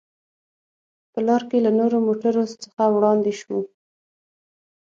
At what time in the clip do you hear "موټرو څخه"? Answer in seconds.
2.07-2.81